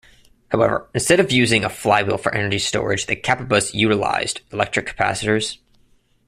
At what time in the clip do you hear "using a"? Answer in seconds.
1.31-1.69